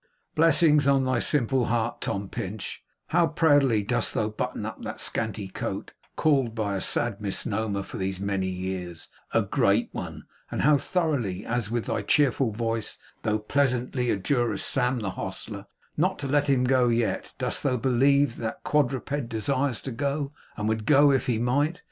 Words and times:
Blessings 0.33 0.87
on 0.87 1.05
thy 1.05 1.19
simple 1.19 1.65
heart, 1.65 2.01
Tom 2.01 2.27
Pinch, 2.27 2.81
how 3.09 3.27
proudly 3.27 3.83
dost 3.83 4.15
thou 4.15 4.29
button 4.29 4.65
up 4.65 4.81
that 4.81 4.99
scanty 4.99 5.47
coat, 5.47 5.93
called 6.15 6.55
by 6.55 6.75
a 6.75 6.81
sad 6.81 7.21
misnomer, 7.21 7.83
for 7.83 7.97
these 7.97 8.19
many 8.19 8.47
years, 8.47 9.09
a 9.31 9.43
'great' 9.43 9.89
one; 9.91 10.23
and 10.49 10.63
how 10.63 10.75
thoroughly, 10.75 11.45
as 11.45 11.69
with 11.69 11.85
thy 11.85 12.01
cheerful 12.01 12.49
voice 12.51 12.97
thou 13.21 13.37
pleasantly 13.37 14.07
adjurest 14.09 14.67
Sam 14.67 14.97
the 15.01 15.11
hostler 15.11 15.67
'not 15.97 16.17
to 16.17 16.27
let 16.27 16.49
him 16.49 16.63
go 16.63 16.87
yet,' 16.87 17.33
dost 17.37 17.61
thou 17.61 17.77
believe 17.77 18.37
that 18.37 18.63
quadruped 18.63 19.29
desires 19.29 19.83
to 19.83 19.91
go, 19.91 20.31
and 20.57 20.67
would 20.67 20.87
go 20.87 21.11
if 21.11 21.27
he 21.27 21.37
might! 21.37 21.79